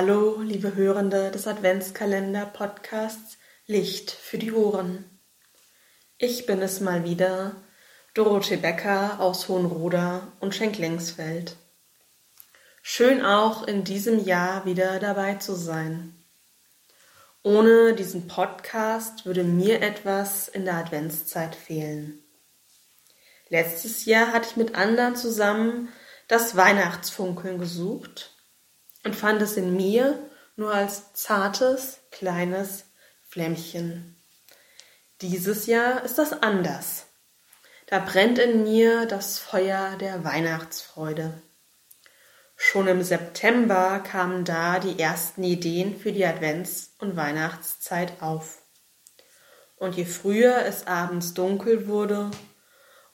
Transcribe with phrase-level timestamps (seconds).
[0.00, 5.04] Hallo, liebe Hörende des Adventskalender-Podcasts Licht für die Ohren.
[6.18, 7.56] Ich bin es mal wieder,
[8.14, 11.56] Dorothee Becker aus Hohenroda und Schenklingsfeld.
[12.80, 16.14] Schön auch in diesem Jahr wieder dabei zu sein.
[17.42, 22.22] Ohne diesen Podcast würde mir etwas in der Adventszeit fehlen.
[23.48, 25.88] Letztes Jahr hatte ich mit anderen zusammen
[26.28, 28.37] das Weihnachtsfunkeln gesucht
[29.08, 30.18] und fand es in mir
[30.56, 32.84] nur als zartes, kleines
[33.26, 34.22] Flämmchen.
[35.22, 37.06] Dieses Jahr ist das anders.
[37.86, 41.40] Da brennt in mir das Feuer der Weihnachtsfreude.
[42.54, 48.60] Schon im September kamen da die ersten Ideen für die Advents- und Weihnachtszeit auf.
[49.76, 52.30] Und je früher es abends dunkel wurde,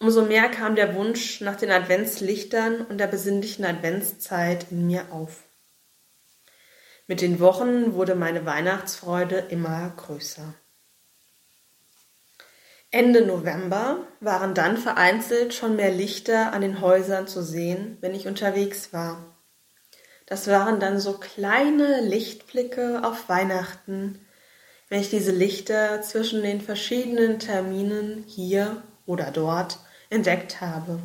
[0.00, 5.44] umso mehr kam der Wunsch nach den Adventslichtern und der besinnlichen Adventszeit in mir auf.
[7.06, 10.54] Mit den Wochen wurde meine Weihnachtsfreude immer größer.
[12.90, 18.26] Ende November waren dann vereinzelt schon mehr Lichter an den Häusern zu sehen, wenn ich
[18.26, 19.36] unterwegs war.
[20.26, 24.24] Das waren dann so kleine Lichtblicke auf Weihnachten,
[24.88, 31.00] wenn ich diese Lichter zwischen den verschiedenen Terminen hier oder dort entdeckt habe.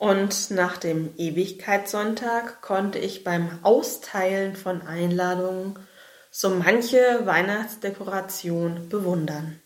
[0.00, 5.78] Und nach dem Ewigkeitssonntag konnte ich beim Austeilen von Einladungen
[6.30, 9.60] so manche Weihnachtsdekoration bewundern.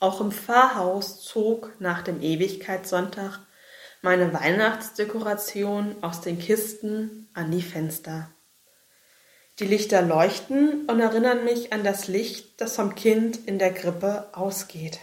[0.00, 3.40] Auch im Pfarrhaus zog nach dem Ewigkeitssonntag
[4.00, 8.30] meine Weihnachtsdekoration aus den Kisten an die Fenster.
[9.58, 14.30] Die Lichter leuchten und erinnern mich an das Licht, das vom Kind in der Krippe
[14.32, 14.98] ausgeht.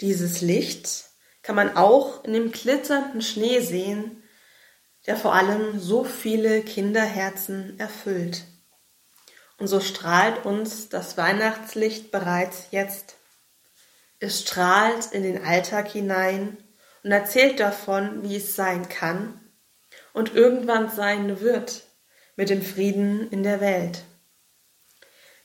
[0.00, 1.07] Dieses Licht
[1.48, 4.22] kann man auch in dem glitzernden Schnee sehen,
[5.06, 8.44] der vor allem so viele Kinderherzen erfüllt.
[9.56, 13.16] Und so strahlt uns das Weihnachtslicht bereits jetzt.
[14.20, 16.58] Es strahlt in den Alltag hinein
[17.02, 19.40] und erzählt davon, wie es sein kann
[20.12, 21.84] und irgendwann sein wird
[22.36, 24.02] mit dem Frieden in der Welt.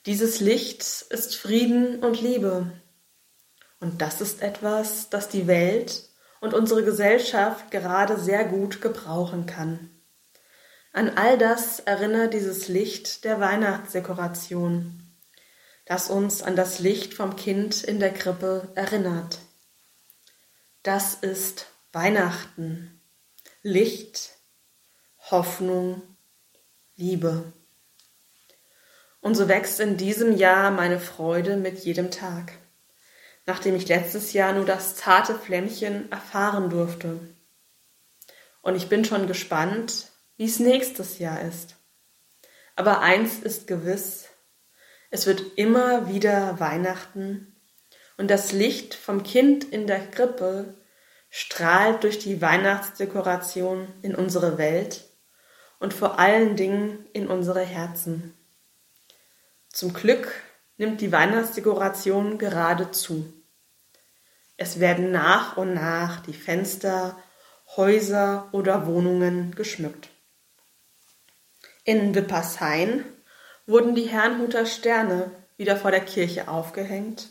[0.05, 2.73] Dieses Licht ist Frieden und Liebe.
[3.83, 6.03] Und das ist etwas, das die Welt
[6.39, 9.89] und unsere Gesellschaft gerade sehr gut gebrauchen kann.
[10.93, 15.01] An all das erinnert dieses Licht der Weihnachtsdekoration,
[15.85, 19.39] das uns an das Licht vom Kind in der Krippe erinnert.
[20.81, 23.01] Das ist Weihnachten.
[23.63, 24.29] Licht,
[25.29, 26.01] Hoffnung,
[26.95, 27.51] Liebe.
[29.19, 32.53] Und so wächst in diesem Jahr meine Freude mit jedem Tag
[33.45, 37.19] nachdem ich letztes Jahr nur das zarte Flämmchen erfahren durfte.
[38.61, 41.75] Und ich bin schon gespannt, wie es nächstes Jahr ist.
[42.75, 44.29] Aber eins ist gewiss,
[45.11, 47.55] es wird immer wieder Weihnachten
[48.17, 50.75] und das Licht vom Kind in der Krippe
[51.29, 55.03] strahlt durch die Weihnachtsdekoration in unsere Welt
[55.79, 58.33] und vor allen Dingen in unsere Herzen.
[59.69, 60.31] Zum Glück
[60.77, 63.31] nimmt die Weihnachtsdekoration gerade zu.
[64.57, 67.17] Es werden nach und nach die Fenster,
[67.75, 70.09] Häuser oder Wohnungen geschmückt.
[71.83, 73.03] In Wippershain
[73.65, 77.29] wurden die Herrnhuter Sterne wieder vor der Kirche aufgehängt.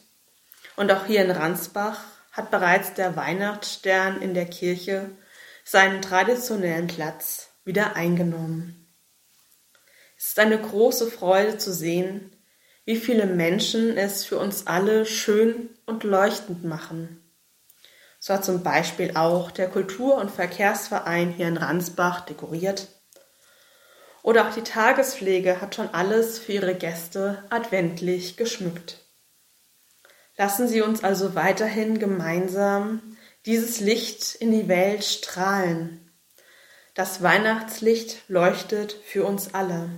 [0.76, 2.00] Und auch hier in Ransbach
[2.32, 5.10] hat bereits der Weihnachtsstern in der Kirche
[5.64, 8.92] seinen traditionellen Platz wieder eingenommen.
[10.16, 12.31] Es ist eine große Freude zu sehen,
[12.84, 17.22] wie viele Menschen es für uns alle schön und leuchtend machen.
[18.18, 22.88] So hat zum Beispiel auch der Kultur- und Verkehrsverein hier in Ransbach dekoriert.
[24.22, 28.98] Oder auch die Tagespflege hat schon alles für ihre Gäste adventlich geschmückt.
[30.36, 36.10] Lassen Sie uns also weiterhin gemeinsam dieses Licht in die Welt strahlen.
[36.94, 39.90] Das Weihnachtslicht leuchtet für uns alle.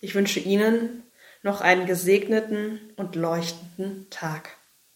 [0.00, 1.02] Ich wünsche Ihnen
[1.42, 4.59] noch einen gesegneten und leuchtenden Tag.